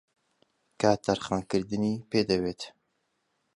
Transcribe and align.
کات 0.81 0.99
تەرخانکردنی 1.07 1.95
پێدەوێت 2.11 2.61